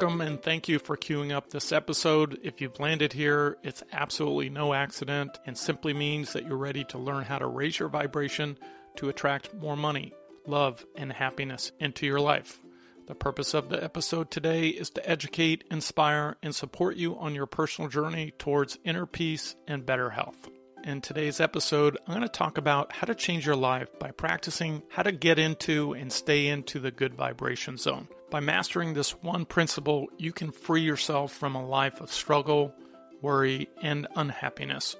Welcome 0.00 0.20
and 0.20 0.40
thank 0.40 0.68
you 0.68 0.78
for 0.78 0.96
queuing 0.96 1.32
up 1.32 1.50
this 1.50 1.72
episode. 1.72 2.38
If 2.44 2.60
you've 2.60 2.78
landed 2.78 3.12
here, 3.12 3.58
it's 3.64 3.82
absolutely 3.90 4.48
no 4.48 4.72
accident 4.72 5.36
and 5.44 5.58
simply 5.58 5.92
means 5.92 6.32
that 6.32 6.46
you're 6.46 6.56
ready 6.56 6.84
to 6.84 6.98
learn 6.98 7.24
how 7.24 7.38
to 7.38 7.48
raise 7.48 7.80
your 7.80 7.88
vibration 7.88 8.56
to 8.94 9.08
attract 9.08 9.54
more 9.54 9.76
money, 9.76 10.12
love, 10.46 10.86
and 10.94 11.12
happiness 11.12 11.72
into 11.80 12.06
your 12.06 12.20
life. 12.20 12.60
The 13.08 13.16
purpose 13.16 13.54
of 13.54 13.70
the 13.70 13.82
episode 13.82 14.30
today 14.30 14.68
is 14.68 14.90
to 14.90 15.10
educate, 15.10 15.64
inspire, 15.68 16.36
and 16.44 16.54
support 16.54 16.94
you 16.94 17.18
on 17.18 17.34
your 17.34 17.46
personal 17.46 17.90
journey 17.90 18.30
towards 18.38 18.78
inner 18.84 19.04
peace 19.04 19.56
and 19.66 19.84
better 19.84 20.10
health. 20.10 20.48
In 20.84 21.00
today's 21.00 21.40
episode, 21.40 21.98
I'm 22.06 22.14
going 22.14 22.22
to 22.22 22.28
talk 22.28 22.56
about 22.56 22.92
how 22.92 23.08
to 23.08 23.16
change 23.16 23.46
your 23.46 23.56
life 23.56 23.88
by 23.98 24.12
practicing 24.12 24.84
how 24.90 25.02
to 25.02 25.10
get 25.10 25.40
into 25.40 25.92
and 25.92 26.12
stay 26.12 26.46
into 26.46 26.78
the 26.78 26.92
good 26.92 27.14
vibration 27.16 27.76
zone. 27.78 28.06
By 28.30 28.40
mastering 28.40 28.92
this 28.92 29.12
one 29.22 29.46
principle, 29.46 30.08
you 30.18 30.32
can 30.32 30.50
free 30.50 30.82
yourself 30.82 31.32
from 31.32 31.54
a 31.54 31.66
life 31.66 32.02
of 32.02 32.12
struggle, 32.12 32.74
worry, 33.22 33.70
and 33.80 34.06
unhappiness. 34.16 34.96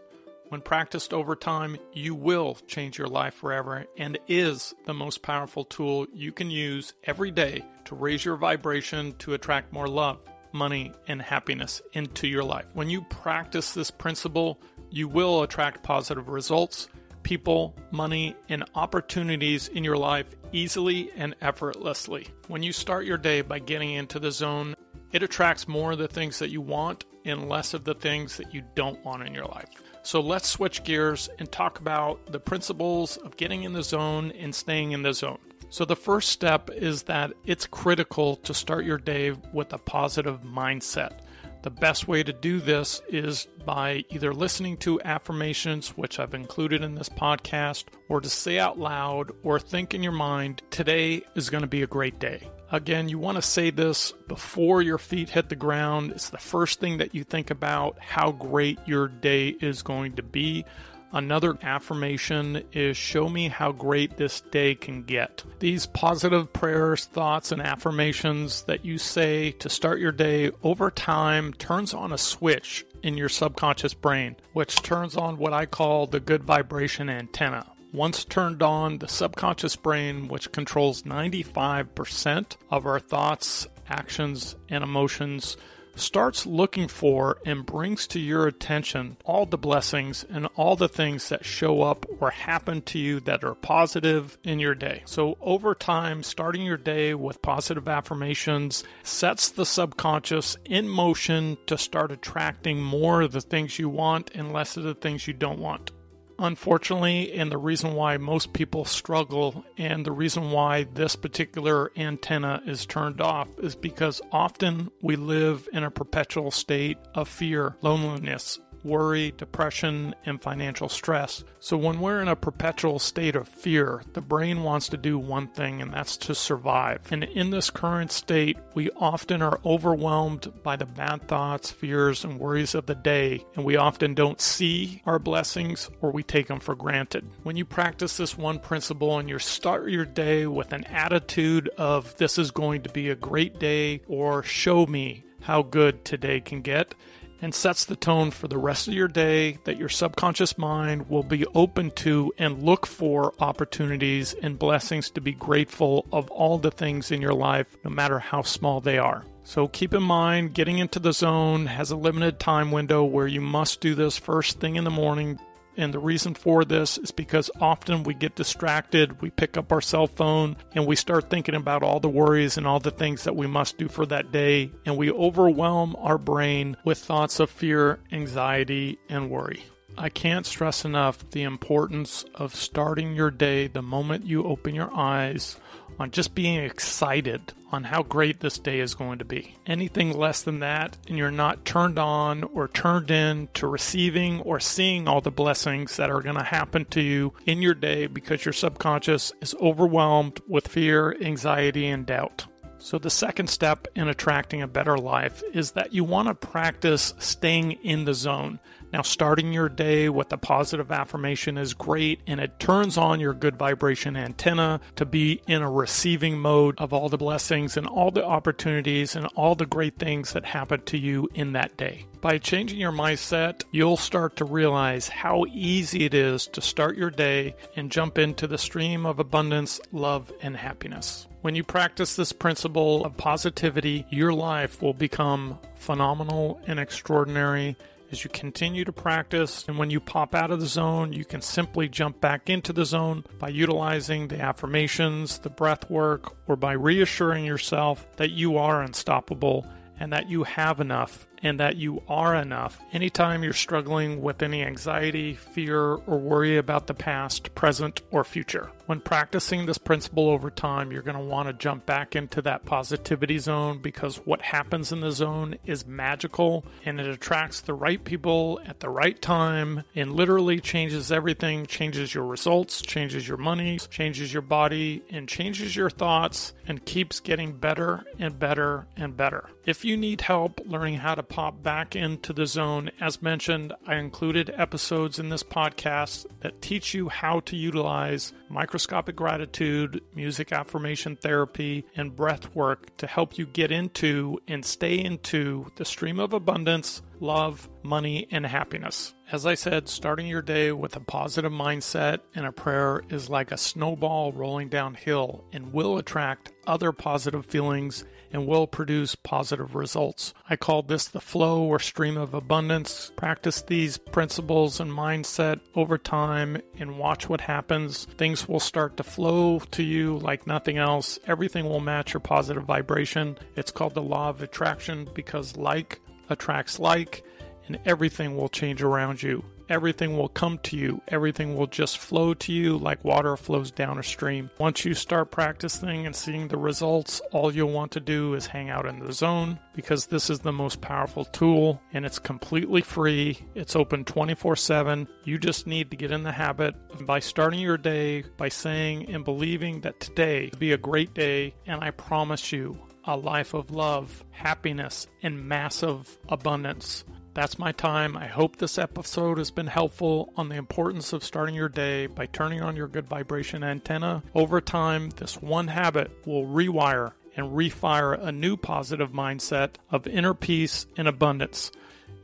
When 0.48 0.62
practiced 0.62 1.12
over 1.12 1.36
time, 1.36 1.76
you 1.92 2.14
will 2.14 2.56
change 2.66 2.96
your 2.96 3.06
life 3.06 3.34
forever 3.34 3.84
and 3.98 4.18
is 4.28 4.74
the 4.86 4.94
most 4.94 5.20
powerful 5.20 5.64
tool 5.64 6.06
you 6.14 6.32
can 6.32 6.50
use 6.50 6.94
every 7.04 7.30
day 7.30 7.62
to 7.84 7.94
raise 7.94 8.24
your 8.24 8.36
vibration 8.36 9.14
to 9.18 9.34
attract 9.34 9.74
more 9.74 9.88
love, 9.88 10.20
money, 10.52 10.92
and 11.06 11.20
happiness 11.20 11.82
into 11.92 12.26
your 12.26 12.44
life. 12.44 12.64
When 12.72 12.88
you 12.88 13.02
practice 13.02 13.74
this 13.74 13.90
principle, 13.90 14.58
you 14.90 15.06
will 15.06 15.42
attract 15.42 15.82
positive 15.82 16.30
results 16.30 16.88
people, 17.28 17.76
money, 17.90 18.34
and 18.48 18.64
opportunities 18.74 19.68
in 19.68 19.84
your 19.84 19.98
life 19.98 20.24
easily 20.52 21.10
and 21.14 21.36
effortlessly. 21.42 22.26
When 22.46 22.62
you 22.62 22.72
start 22.72 23.04
your 23.04 23.18
day 23.18 23.42
by 23.42 23.58
getting 23.58 23.90
into 23.90 24.18
the 24.18 24.32
zone, 24.32 24.74
it 25.12 25.22
attracts 25.22 25.68
more 25.68 25.92
of 25.92 25.98
the 25.98 26.08
things 26.08 26.38
that 26.38 26.48
you 26.48 26.62
want 26.62 27.04
and 27.26 27.46
less 27.46 27.74
of 27.74 27.84
the 27.84 27.92
things 27.92 28.38
that 28.38 28.54
you 28.54 28.62
don't 28.74 29.04
want 29.04 29.26
in 29.26 29.34
your 29.34 29.44
life. 29.44 29.68
So 30.02 30.20
let's 30.20 30.48
switch 30.48 30.84
gears 30.84 31.28
and 31.38 31.52
talk 31.52 31.80
about 31.80 32.32
the 32.32 32.40
principles 32.40 33.18
of 33.18 33.36
getting 33.36 33.64
in 33.64 33.74
the 33.74 33.82
zone 33.82 34.32
and 34.32 34.54
staying 34.54 34.92
in 34.92 35.02
the 35.02 35.12
zone. 35.12 35.38
So, 35.68 35.84
the 35.84 35.96
first 35.96 36.30
step 36.30 36.70
is 36.70 37.02
that 37.02 37.34
it's 37.44 37.66
critical 37.66 38.36
to 38.36 38.54
start 38.54 38.86
your 38.86 38.96
day 38.96 39.34
with 39.52 39.74
a 39.74 39.78
positive 39.78 40.40
mindset. 40.40 41.18
The 41.62 41.70
best 41.70 42.06
way 42.06 42.22
to 42.22 42.32
do 42.32 42.60
this 42.60 43.02
is 43.08 43.48
by 43.66 44.04
either 44.10 44.32
listening 44.32 44.76
to 44.78 45.00
affirmations, 45.02 45.88
which 45.96 46.20
I've 46.20 46.34
included 46.34 46.82
in 46.82 46.94
this 46.94 47.08
podcast, 47.08 47.86
or 48.08 48.20
to 48.20 48.28
say 48.30 48.58
out 48.58 48.78
loud 48.78 49.32
or 49.42 49.58
think 49.58 49.92
in 49.92 50.02
your 50.02 50.12
mind, 50.12 50.62
today 50.70 51.22
is 51.34 51.50
going 51.50 51.62
to 51.62 51.68
be 51.68 51.82
a 51.82 51.86
great 51.86 52.18
day. 52.20 52.48
Again, 52.70 53.08
you 53.08 53.18
want 53.18 53.36
to 53.36 53.42
say 53.42 53.70
this 53.70 54.12
before 54.28 54.82
your 54.82 54.98
feet 54.98 55.30
hit 55.30 55.48
the 55.48 55.56
ground. 55.56 56.12
It's 56.12 56.30
the 56.30 56.38
first 56.38 56.80
thing 56.80 56.98
that 56.98 57.14
you 57.14 57.24
think 57.24 57.50
about 57.50 57.98
how 57.98 58.30
great 58.32 58.78
your 58.86 59.08
day 59.08 59.48
is 59.48 59.82
going 59.82 60.14
to 60.14 60.22
be. 60.22 60.64
Another 61.12 61.56
affirmation 61.62 62.62
is 62.72 62.96
show 62.96 63.28
me 63.28 63.48
how 63.48 63.72
great 63.72 64.16
this 64.16 64.40
day 64.40 64.74
can 64.74 65.02
get. 65.02 65.42
These 65.58 65.86
positive 65.86 66.52
prayers, 66.52 67.06
thoughts, 67.06 67.50
and 67.50 67.62
affirmations 67.62 68.62
that 68.64 68.84
you 68.84 68.98
say 68.98 69.52
to 69.52 69.70
start 69.70 70.00
your 70.00 70.12
day 70.12 70.50
over 70.62 70.90
time 70.90 71.54
turns 71.54 71.94
on 71.94 72.12
a 72.12 72.18
switch 72.18 72.84
in 73.02 73.16
your 73.16 73.28
subconscious 73.28 73.94
brain, 73.94 74.36
which 74.52 74.82
turns 74.82 75.16
on 75.16 75.38
what 75.38 75.52
I 75.52 75.66
call 75.66 76.06
the 76.06 76.20
good 76.20 76.42
vibration 76.42 77.08
antenna. 77.08 77.66
Once 77.92 78.24
turned 78.24 78.62
on, 78.62 78.98
the 78.98 79.08
subconscious 79.08 79.76
brain, 79.76 80.28
which 80.28 80.52
controls 80.52 81.04
95% 81.04 82.56
of 82.70 82.84
our 82.84 83.00
thoughts, 83.00 83.66
actions, 83.88 84.56
and 84.68 84.84
emotions, 84.84 85.56
starts 86.00 86.46
looking 86.46 86.88
for 86.88 87.38
and 87.44 87.66
brings 87.66 88.06
to 88.08 88.20
your 88.20 88.46
attention 88.46 89.16
all 89.24 89.46
the 89.46 89.58
blessings 89.58 90.24
and 90.28 90.46
all 90.56 90.76
the 90.76 90.88
things 90.88 91.28
that 91.28 91.44
show 91.44 91.82
up 91.82 92.06
or 92.20 92.30
happen 92.30 92.82
to 92.82 92.98
you 92.98 93.20
that 93.20 93.44
are 93.44 93.54
positive 93.54 94.38
in 94.44 94.58
your 94.58 94.74
day. 94.74 95.02
So, 95.04 95.36
over 95.40 95.74
time, 95.74 96.22
starting 96.22 96.62
your 96.62 96.76
day 96.76 97.14
with 97.14 97.42
positive 97.42 97.88
affirmations 97.88 98.84
sets 99.02 99.48
the 99.48 99.66
subconscious 99.66 100.56
in 100.64 100.88
motion 100.88 101.58
to 101.66 101.76
start 101.76 102.12
attracting 102.12 102.80
more 102.80 103.22
of 103.22 103.32
the 103.32 103.40
things 103.40 103.78
you 103.78 103.88
want 103.88 104.30
and 104.34 104.52
less 104.52 104.76
of 104.76 104.84
the 104.84 104.94
things 104.94 105.26
you 105.26 105.34
don't 105.34 105.58
want 105.58 105.90
unfortunately, 106.38 107.32
and 107.32 107.50
the 107.50 107.58
reason 107.58 107.94
why 107.94 108.16
most 108.16 108.52
people 108.52 108.84
struggle, 108.84 109.64
and 109.76 110.04
the 110.04 110.12
reason 110.12 110.50
why 110.50 110.84
this 110.84 111.16
particular 111.16 111.90
antenna 111.96 112.62
is 112.66 112.86
turned 112.86 113.20
off, 113.20 113.48
is 113.58 113.74
because 113.74 114.20
often 114.32 114.90
we 115.02 115.16
live 115.16 115.68
in 115.72 115.84
a 115.84 115.90
perpetual 115.90 116.50
state 116.50 116.98
of 117.14 117.28
fear, 117.28 117.76
loneliness, 117.82 118.58
worry, 118.88 119.32
depression, 119.36 120.14
and 120.24 120.42
financial 120.42 120.88
stress. 120.88 121.44
So, 121.60 121.76
when 121.76 122.00
we're 122.00 122.20
in 122.22 122.28
a 122.28 122.36
perpetual 122.36 122.98
state 122.98 123.36
of 123.36 123.46
fear, 123.46 124.02
the 124.14 124.20
brain 124.20 124.62
wants 124.62 124.88
to 124.88 124.96
do 124.96 125.18
one 125.18 125.48
thing, 125.48 125.80
and 125.82 125.92
that's 125.92 126.16
to 126.18 126.34
survive. 126.34 127.00
And 127.12 127.24
in 127.24 127.50
this 127.50 127.70
current 127.70 128.10
state, 128.10 128.58
we 128.74 128.90
often 128.96 129.42
are 129.42 129.60
overwhelmed 129.64 130.52
by 130.62 130.76
the 130.76 130.86
bad 130.86 131.28
thoughts, 131.28 131.70
fears, 131.70 132.24
and 132.24 132.40
worries 132.40 132.74
of 132.74 132.86
the 132.86 132.94
day, 132.94 133.44
and 133.54 133.64
we 133.64 133.76
often 133.76 134.14
don't 134.14 134.40
see 134.40 135.02
our 135.06 135.18
blessings 135.18 135.90
or 136.00 136.10
we 136.10 136.22
take 136.22 136.46
them 136.48 136.60
for 136.60 136.74
granted. 136.74 137.28
When 137.42 137.56
you 137.56 137.64
practice 137.64 138.16
this 138.16 138.38
one 138.38 138.58
principle 138.58 139.18
and 139.18 139.28
you 139.28 139.38
start 139.38 139.90
your 139.90 140.04
day 140.04 140.46
with 140.46 140.72
an 140.72 140.84
attitude 140.84 141.68
of 141.76 142.16
this 142.16 142.38
is 142.38 142.50
going 142.50 142.82
to 142.82 142.90
be 142.90 143.10
a 143.10 143.14
great 143.14 143.58
day 143.58 144.00
or 144.06 144.42
show 144.42 144.86
me 144.86 145.24
how 145.42 145.62
good 145.62 146.04
today 146.04 146.40
can 146.40 146.62
get, 146.62 146.94
and 147.40 147.54
sets 147.54 147.84
the 147.84 147.96
tone 147.96 148.30
for 148.30 148.48
the 148.48 148.58
rest 148.58 148.88
of 148.88 148.94
your 148.94 149.08
day 149.08 149.58
that 149.64 149.78
your 149.78 149.88
subconscious 149.88 150.58
mind 150.58 151.08
will 151.08 151.22
be 151.22 151.46
open 151.54 151.90
to 151.92 152.32
and 152.38 152.62
look 152.62 152.86
for 152.86 153.32
opportunities 153.38 154.34
and 154.42 154.58
blessings 154.58 155.10
to 155.10 155.20
be 155.20 155.32
grateful 155.32 156.06
of 156.12 156.30
all 156.30 156.58
the 156.58 156.70
things 156.70 157.10
in 157.10 157.20
your 157.22 157.34
life, 157.34 157.76
no 157.84 157.90
matter 157.90 158.18
how 158.18 158.42
small 158.42 158.80
they 158.80 158.98
are. 158.98 159.24
So 159.44 159.66
keep 159.66 159.94
in 159.94 160.02
mind, 160.02 160.52
getting 160.52 160.78
into 160.78 160.98
the 160.98 161.12
zone 161.12 161.66
has 161.66 161.90
a 161.90 161.96
limited 161.96 162.38
time 162.38 162.70
window 162.70 163.02
where 163.04 163.26
you 163.26 163.40
must 163.40 163.80
do 163.80 163.94
this 163.94 164.18
first 164.18 164.60
thing 164.60 164.76
in 164.76 164.84
the 164.84 164.90
morning 164.90 165.38
and 165.78 165.94
the 165.94 165.98
reason 165.98 166.34
for 166.34 166.64
this 166.64 166.98
is 166.98 167.12
because 167.12 167.50
often 167.60 168.02
we 168.02 168.12
get 168.12 168.34
distracted, 168.34 169.22
we 169.22 169.30
pick 169.30 169.56
up 169.56 169.72
our 169.72 169.80
cell 169.80 170.08
phone, 170.08 170.56
and 170.74 170.86
we 170.86 170.96
start 170.96 171.30
thinking 171.30 171.54
about 171.54 171.82
all 171.82 172.00
the 172.00 172.08
worries 172.08 172.58
and 172.58 172.66
all 172.66 172.80
the 172.80 172.90
things 172.90 173.24
that 173.24 173.36
we 173.36 173.46
must 173.46 173.78
do 173.78 173.88
for 173.88 174.04
that 174.06 174.32
day, 174.32 174.70
and 174.84 174.96
we 174.96 175.10
overwhelm 175.10 175.96
our 176.00 176.18
brain 176.18 176.76
with 176.84 176.98
thoughts 176.98 177.40
of 177.40 177.48
fear, 177.48 178.00
anxiety, 178.12 178.98
and 179.08 179.30
worry. 179.30 179.62
I 180.00 180.10
can't 180.10 180.46
stress 180.46 180.84
enough 180.84 181.28
the 181.32 181.42
importance 181.42 182.24
of 182.32 182.54
starting 182.54 183.16
your 183.16 183.32
day 183.32 183.66
the 183.66 183.82
moment 183.82 184.26
you 184.26 184.44
open 184.44 184.72
your 184.72 184.94
eyes 184.94 185.56
on 185.98 186.12
just 186.12 186.36
being 186.36 186.62
excited 186.62 187.52
on 187.72 187.82
how 187.82 188.04
great 188.04 188.38
this 188.38 188.60
day 188.60 188.78
is 188.78 188.94
going 188.94 189.18
to 189.18 189.24
be. 189.24 189.56
Anything 189.66 190.16
less 190.16 190.42
than 190.42 190.60
that, 190.60 190.96
and 191.08 191.18
you're 191.18 191.32
not 191.32 191.64
turned 191.64 191.98
on 191.98 192.44
or 192.44 192.68
turned 192.68 193.10
in 193.10 193.48
to 193.54 193.66
receiving 193.66 194.40
or 194.42 194.60
seeing 194.60 195.08
all 195.08 195.20
the 195.20 195.32
blessings 195.32 195.96
that 195.96 196.10
are 196.10 196.22
going 196.22 196.36
to 196.36 196.44
happen 196.44 196.84
to 196.90 197.00
you 197.00 197.32
in 197.44 197.60
your 197.60 197.74
day 197.74 198.06
because 198.06 198.44
your 198.44 198.52
subconscious 198.52 199.32
is 199.40 199.56
overwhelmed 199.60 200.40
with 200.46 200.68
fear, 200.68 201.16
anxiety, 201.20 201.88
and 201.88 202.06
doubt. 202.06 202.46
So, 202.80 202.96
the 202.96 203.10
second 203.10 203.50
step 203.50 203.88
in 203.96 204.06
attracting 204.06 204.62
a 204.62 204.68
better 204.68 204.96
life 204.96 205.42
is 205.52 205.72
that 205.72 205.92
you 205.92 206.04
want 206.04 206.28
to 206.28 206.34
practice 206.34 207.12
staying 207.18 207.72
in 207.72 208.04
the 208.04 208.14
zone. 208.14 208.60
Now, 208.92 209.02
starting 209.02 209.52
your 209.52 209.68
day 209.68 210.08
with 210.08 210.32
a 210.32 210.38
positive 210.38 210.90
affirmation 210.90 211.58
is 211.58 211.74
great, 211.74 212.20
and 212.26 212.40
it 212.40 212.58
turns 212.58 212.96
on 212.96 213.20
your 213.20 213.34
good 213.34 213.56
vibration 213.56 214.16
antenna 214.16 214.80
to 214.96 215.04
be 215.04 215.42
in 215.46 215.62
a 215.62 215.70
receiving 215.70 216.38
mode 216.38 216.74
of 216.78 216.92
all 216.92 217.10
the 217.10 217.18
blessings 217.18 217.76
and 217.76 217.86
all 217.86 218.10
the 218.10 218.24
opportunities 218.24 219.14
and 219.14 219.26
all 219.34 219.54
the 219.54 219.66
great 219.66 219.98
things 219.98 220.32
that 220.32 220.46
happen 220.46 220.80
to 220.86 220.96
you 220.96 221.28
in 221.34 221.52
that 221.52 221.76
day. 221.76 222.06
By 222.20 222.38
changing 222.38 222.80
your 222.80 222.92
mindset, 222.92 223.62
you'll 223.70 223.98
start 223.98 224.36
to 224.36 224.44
realize 224.44 225.08
how 225.08 225.44
easy 225.50 226.04
it 226.04 226.14
is 226.14 226.46
to 226.48 226.60
start 226.60 226.96
your 226.96 227.10
day 227.10 227.54
and 227.76 227.92
jump 227.92 228.18
into 228.18 228.46
the 228.46 228.58
stream 228.58 229.04
of 229.06 229.18
abundance, 229.18 229.80
love, 229.92 230.32
and 230.42 230.56
happiness. 230.56 231.28
When 231.42 231.54
you 231.54 231.62
practice 231.62 232.16
this 232.16 232.32
principle 232.32 233.04
of 233.04 233.16
positivity, 233.16 234.04
your 234.10 234.32
life 234.32 234.82
will 234.82 234.94
become 234.94 235.58
phenomenal 235.76 236.60
and 236.66 236.80
extraordinary 236.80 237.76
as 238.10 238.24
you 238.24 238.30
continue 238.30 238.84
to 238.84 238.92
practice. 238.92 239.64
And 239.68 239.78
when 239.78 239.90
you 239.90 240.00
pop 240.00 240.34
out 240.34 240.50
of 240.50 240.60
the 240.60 240.66
zone, 240.66 241.12
you 241.12 241.24
can 241.24 241.40
simply 241.40 241.88
jump 241.88 242.20
back 242.20 242.48
into 242.48 242.72
the 242.72 242.84
zone 242.84 243.24
by 243.38 243.48
utilizing 243.48 244.28
the 244.28 244.40
affirmations, 244.40 245.38
the 245.38 245.50
breath 245.50 245.88
work, 245.90 246.34
or 246.46 246.56
by 246.56 246.72
reassuring 246.72 247.44
yourself 247.44 248.06
that 248.16 248.30
you 248.30 248.56
are 248.56 248.82
unstoppable 248.82 249.66
and 250.00 250.12
that 250.12 250.28
you 250.28 250.44
have 250.44 250.80
enough 250.80 251.26
and 251.42 251.60
that 251.60 251.76
you 251.76 252.02
are 252.08 252.34
enough 252.34 252.80
anytime 252.92 253.42
you're 253.42 253.52
struggling 253.52 254.22
with 254.22 254.42
any 254.42 254.62
anxiety, 254.62 255.34
fear, 255.34 255.80
or 255.80 256.18
worry 256.18 256.56
about 256.56 256.86
the 256.86 256.94
past, 256.94 257.54
present, 257.54 258.00
or 258.10 258.24
future. 258.24 258.70
When 258.86 259.00
practicing 259.00 259.66
this 259.66 259.76
principle 259.76 260.30
over 260.30 260.50
time, 260.50 260.90
you're 260.90 261.02
going 261.02 261.16
to 261.16 261.22
want 261.22 261.48
to 261.48 261.52
jump 261.52 261.84
back 261.84 262.16
into 262.16 262.40
that 262.42 262.64
positivity 262.64 263.38
zone 263.38 263.80
because 263.82 264.16
what 264.24 264.40
happens 264.40 264.92
in 264.92 265.00
the 265.00 265.12
zone 265.12 265.56
is 265.66 265.86
magical 265.86 266.64
and 266.86 266.98
it 266.98 267.06
attracts 267.06 267.60
the 267.60 267.74
right 267.74 268.02
people 268.02 268.60
at 268.64 268.80
the 268.80 268.88
right 268.88 269.20
time 269.20 269.84
and 269.94 270.14
literally 270.14 270.58
changes 270.58 271.12
everything, 271.12 271.66
changes 271.66 272.14
your 272.14 272.24
results, 272.24 272.80
changes 272.80 273.28
your 273.28 273.36
money, 273.36 273.78
changes 273.90 274.32
your 274.32 274.42
body, 274.42 275.02
and 275.10 275.28
changes 275.28 275.76
your 275.76 275.90
thoughts 275.90 276.54
and 276.66 276.86
keeps 276.86 277.20
getting 277.20 277.52
better 277.52 278.04
and 278.18 278.38
better 278.38 278.86
and 278.96 279.16
better. 279.16 279.50
If 279.66 279.84
you 279.84 279.98
need 279.98 280.22
help 280.22 280.62
learning 280.64 280.94
how 280.94 281.14
to 281.14 281.22
pop 281.28 281.62
back 281.62 281.94
into 281.94 282.32
the 282.32 282.46
zone, 282.46 282.90
as 283.00 283.22
mentioned, 283.22 283.72
I 283.86 283.96
included 283.96 284.52
episodes 284.56 285.18
in 285.18 285.28
this 285.28 285.42
podcast 285.42 286.26
that 286.40 286.62
teach 286.62 286.94
you 286.94 287.08
how 287.08 287.40
to 287.40 287.56
utilize 287.56 288.32
microscopic 288.48 289.16
gratitude, 289.16 290.02
music 290.14 290.52
affirmation 290.52 291.16
therapy, 291.16 291.84
and 291.96 292.16
breath 292.16 292.54
work 292.54 292.96
to 292.98 293.06
help 293.06 293.38
you 293.38 293.46
get 293.46 293.70
into 293.70 294.38
and 294.48 294.64
stay 294.64 294.98
into 294.98 295.70
the 295.76 295.84
stream 295.84 296.18
of 296.18 296.32
abundance, 296.32 297.02
love, 297.20 297.68
money, 297.82 298.26
and 298.30 298.46
happiness. 298.46 299.14
As 299.30 299.44
I 299.44 299.54
said, 299.54 299.88
starting 299.88 300.26
your 300.26 300.40
day 300.40 300.72
with 300.72 300.96
a 300.96 301.00
positive 301.00 301.52
mindset 301.52 302.20
and 302.34 302.46
a 302.46 302.52
prayer 302.52 303.02
is 303.10 303.28
like 303.28 303.52
a 303.52 303.58
snowball 303.58 304.32
rolling 304.32 304.70
downhill 304.70 305.44
and 305.52 305.72
will 305.72 305.98
attract 305.98 306.52
other 306.66 306.92
positive 306.92 307.44
feelings 307.44 308.04
and 308.32 308.46
will 308.46 308.66
produce 308.66 309.14
positive 309.14 309.74
results. 309.74 310.32
I 310.48 310.56
call 310.56 310.82
this 310.82 311.08
the 311.08 311.20
flow 311.20 311.62
or 311.62 311.78
stream 311.78 312.16
of 312.16 312.32
abundance. 312.32 313.12
Practice 313.16 313.62
these 313.62 313.98
principles 313.98 314.80
and 314.80 314.90
mindset 314.90 315.60
over 315.74 315.98
time 315.98 316.62
and 316.78 316.98
watch 316.98 317.28
what 317.28 317.42
happens. 317.42 318.06
Things 318.16 318.48
will 318.48 318.60
start 318.60 318.96
to 318.96 319.02
flow 319.02 319.58
to 319.58 319.82
you 319.82 320.18
like 320.18 320.46
nothing 320.46 320.78
else. 320.78 321.18
Everything 321.26 321.66
will 321.66 321.80
match 321.80 322.14
your 322.14 322.20
positive 322.20 322.64
vibration. 322.64 323.38
It's 323.56 323.70
called 323.70 323.94
the 323.94 324.02
law 324.02 324.30
of 324.30 324.42
attraction 324.42 325.08
because 325.14 325.56
like 325.56 326.00
attracts 326.30 326.78
like 326.78 327.24
and 327.68 327.78
everything 327.84 328.36
will 328.36 328.48
change 328.48 328.82
around 328.82 329.22
you. 329.22 329.44
Everything 329.68 330.16
will 330.16 330.30
come 330.30 330.56
to 330.58 330.76
you. 330.78 331.02
Everything 331.08 331.54
will 331.54 331.66
just 331.66 331.98
flow 331.98 332.32
to 332.32 332.52
you 332.52 332.78
like 332.78 333.04
water 333.04 333.36
flows 333.36 333.70
down 333.70 333.98
a 333.98 334.02
stream. 334.02 334.50
Once 334.58 334.86
you 334.86 334.94
start 334.94 335.30
practicing 335.30 336.06
and 336.06 336.16
seeing 336.16 336.48
the 336.48 336.56
results, 336.56 337.20
all 337.32 337.54
you'll 337.54 337.70
want 337.70 337.92
to 337.92 338.00
do 338.00 338.32
is 338.32 338.46
hang 338.46 338.70
out 338.70 338.86
in 338.86 338.98
the 338.98 339.12
zone 339.12 339.58
because 339.74 340.06
this 340.06 340.30
is 340.30 340.38
the 340.38 340.52
most 340.52 340.80
powerful 340.80 341.26
tool 341.26 341.82
and 341.92 342.06
it's 342.06 342.18
completely 342.18 342.80
free. 342.80 343.38
It's 343.54 343.76
open 343.76 344.06
24 344.06 344.56
7. 344.56 345.06
You 345.24 345.36
just 345.36 345.66
need 345.66 345.90
to 345.90 345.98
get 345.98 346.12
in 346.12 346.22
the 346.22 346.32
habit 346.32 346.74
by 347.06 347.18
starting 347.18 347.60
your 347.60 347.76
day 347.76 348.24
by 348.38 348.48
saying 348.48 349.10
and 349.10 349.22
believing 349.22 349.82
that 349.82 350.00
today 350.00 350.48
will 350.50 350.58
be 350.58 350.72
a 350.72 350.78
great 350.78 351.12
day. 351.12 351.54
And 351.66 351.84
I 351.84 351.90
promise 351.90 352.52
you, 352.52 352.78
a 353.08 353.16
life 353.16 353.54
of 353.54 353.70
love, 353.70 354.22
happiness, 354.32 355.06
and 355.22 355.48
massive 355.48 356.18
abundance. 356.28 357.04
That's 357.32 357.58
my 357.58 357.72
time. 357.72 358.18
I 358.18 358.26
hope 358.26 358.56
this 358.56 358.76
episode 358.76 359.38
has 359.38 359.50
been 359.50 359.66
helpful 359.66 360.30
on 360.36 360.50
the 360.50 360.56
importance 360.56 361.14
of 361.14 361.24
starting 361.24 361.54
your 361.54 361.70
day 361.70 362.06
by 362.06 362.26
turning 362.26 362.60
on 362.60 362.76
your 362.76 362.86
good 362.86 363.06
vibration 363.06 363.64
antenna. 363.64 364.22
Over 364.34 364.60
time, 364.60 365.08
this 365.16 365.40
one 365.40 365.68
habit 365.68 366.10
will 366.26 366.44
rewire 366.44 367.12
and 367.34 367.56
refire 367.56 368.22
a 368.22 368.30
new 368.30 368.58
positive 368.58 369.12
mindset 369.12 369.76
of 369.90 370.06
inner 370.06 370.34
peace 370.34 370.86
and 370.98 371.08
abundance. 371.08 371.72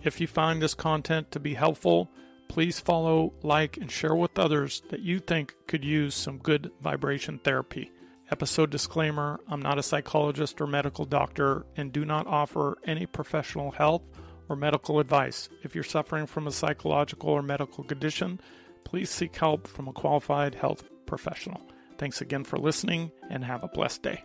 If 0.03 0.21
you 0.21 0.27
find 0.27 0.61
this 0.61 0.75
content 0.75 1.31
to 1.31 1.41
be 1.41 1.55
helpful, 1.55 2.11
please 2.49 2.79
follow, 2.79 3.33
like, 3.43 3.79
and 3.79 3.91
share 3.91 4.15
with 4.15 4.39
others 4.39 4.83
that 4.91 5.01
you 5.01 5.19
think 5.19 5.55
could 5.67 5.83
use 5.83 6.15
some 6.15 6.37
good 6.37 6.71
vibration 6.83 7.39
therapy. 7.39 7.91
Episode 8.35 8.69
disclaimer 8.69 9.39
I'm 9.47 9.63
not 9.63 9.79
a 9.79 9.83
psychologist 9.83 10.61
or 10.61 10.67
medical 10.67 11.05
doctor 11.05 11.67
and 11.77 11.93
do 11.93 12.05
not 12.05 12.27
offer 12.27 12.77
any 12.85 13.07
professional 13.07 13.71
health 13.71 14.03
or 14.49 14.57
medical 14.57 14.99
advice. 14.99 15.49
If 15.63 15.77
you're 15.77 15.85
suffering 15.85 16.27
from 16.27 16.49
a 16.49 16.51
psychological 16.51 17.31
or 17.31 17.43
medical 17.43 17.85
condition, 17.85 18.41
please 18.83 19.09
seek 19.09 19.37
help 19.37 19.69
from 19.69 19.87
a 19.87 19.93
qualified 19.93 20.57
health 20.57 20.83
professional. 21.07 21.61
Thanks 21.97 22.21
again 22.21 22.43
for 22.43 22.59
listening 22.59 23.13
and 23.31 23.45
have 23.45 23.63
a 23.63 23.69
blessed 23.69 24.03
day. 24.03 24.25